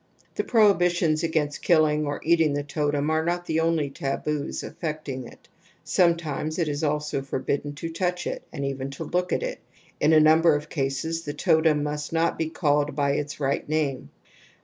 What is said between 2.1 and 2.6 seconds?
eating